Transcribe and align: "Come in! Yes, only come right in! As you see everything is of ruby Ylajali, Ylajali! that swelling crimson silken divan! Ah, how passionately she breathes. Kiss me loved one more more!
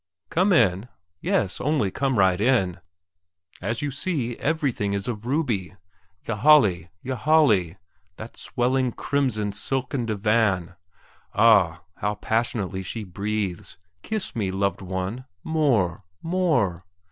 "Come 0.31 0.51
in! 0.51 0.89
Yes, 1.19 1.61
only 1.61 1.91
come 1.91 2.17
right 2.17 2.41
in! 2.41 2.79
As 3.61 3.83
you 3.83 3.91
see 3.91 4.35
everything 4.37 4.93
is 4.93 5.07
of 5.07 5.27
ruby 5.27 5.75
Ylajali, 6.25 6.87
Ylajali! 7.05 7.77
that 8.17 8.35
swelling 8.35 8.93
crimson 8.93 9.51
silken 9.51 10.07
divan! 10.07 10.75
Ah, 11.35 11.83
how 11.97 12.15
passionately 12.15 12.81
she 12.81 13.03
breathes. 13.03 13.77
Kiss 14.01 14.35
me 14.35 14.49
loved 14.49 14.81
one 14.81 15.25
more 15.43 16.03
more! 16.23 16.83